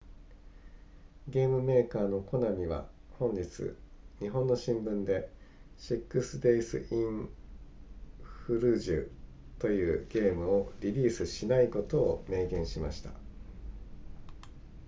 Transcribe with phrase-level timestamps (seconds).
[1.27, 3.75] ゲームメーカーのコナミは本日
[4.19, 5.29] 日本の新聞で
[5.77, 7.29] six days in
[8.47, 9.07] fallujah
[9.59, 13.11] というゲームをリリースしないことを明言しました